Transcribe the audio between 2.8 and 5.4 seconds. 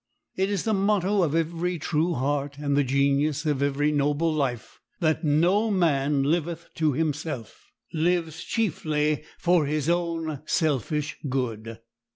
genius of every noble life that